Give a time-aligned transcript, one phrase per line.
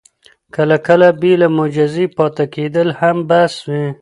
[0.55, 3.85] کله کله بې له معجزې پاتې کېدل هم بس وي.